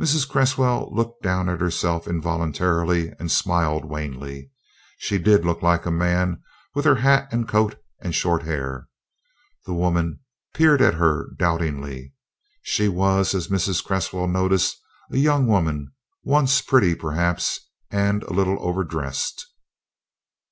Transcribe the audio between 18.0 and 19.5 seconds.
a little over dressed.